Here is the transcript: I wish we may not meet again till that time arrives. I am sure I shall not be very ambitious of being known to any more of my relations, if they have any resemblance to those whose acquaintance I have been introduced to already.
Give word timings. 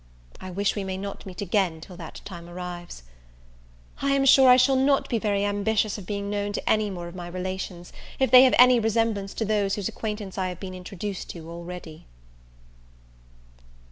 I 0.39 0.49
wish 0.49 0.75
we 0.75 0.83
may 0.83 0.97
not 0.97 1.27
meet 1.27 1.41
again 1.43 1.79
till 1.79 1.95
that 1.97 2.21
time 2.25 2.49
arrives. 2.49 3.03
I 4.01 4.13
am 4.13 4.25
sure 4.25 4.49
I 4.49 4.57
shall 4.57 4.75
not 4.75 5.07
be 5.09 5.19
very 5.19 5.45
ambitious 5.45 5.95
of 5.99 6.07
being 6.07 6.27
known 6.27 6.53
to 6.53 6.67
any 6.67 6.89
more 6.89 7.07
of 7.07 7.13
my 7.13 7.27
relations, 7.27 7.93
if 8.17 8.31
they 8.31 8.41
have 8.45 8.55
any 8.57 8.79
resemblance 8.79 9.35
to 9.35 9.45
those 9.45 9.75
whose 9.75 9.87
acquaintance 9.89 10.39
I 10.39 10.49
have 10.49 10.59
been 10.59 10.73
introduced 10.73 11.29
to 11.29 11.47
already. 11.51 12.07